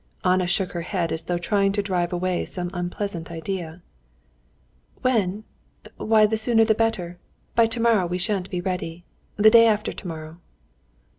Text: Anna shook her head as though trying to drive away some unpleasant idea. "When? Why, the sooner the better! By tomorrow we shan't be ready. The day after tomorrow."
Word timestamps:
Anna 0.25 0.47
shook 0.47 0.71
her 0.71 0.81
head 0.81 1.11
as 1.11 1.25
though 1.25 1.37
trying 1.37 1.73
to 1.73 1.83
drive 1.83 2.11
away 2.11 2.43
some 2.43 2.71
unpleasant 2.73 3.29
idea. 3.29 3.83
"When? 5.03 5.43
Why, 5.97 6.25
the 6.25 6.37
sooner 6.37 6.65
the 6.65 6.73
better! 6.73 7.19
By 7.53 7.67
tomorrow 7.67 8.07
we 8.07 8.17
shan't 8.17 8.49
be 8.49 8.61
ready. 8.61 9.03
The 9.37 9.51
day 9.51 9.67
after 9.67 9.93
tomorrow." 9.93 10.39